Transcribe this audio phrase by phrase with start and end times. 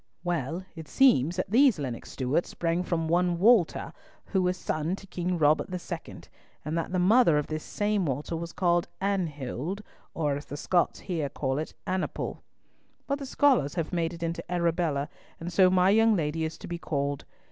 [0.23, 3.93] Well, it seems that these Lennox Stewarts sprang from one Walter,
[4.25, 6.21] who was son to King Robert II.,
[6.65, 9.83] and that the mother of this same Walter was called Anhild,
[10.15, 12.41] or as the Scots here call it Annaple,
[13.05, 15.07] but the scholars have made it into Arabella,
[15.39, 17.23] and so my young lady is to be called.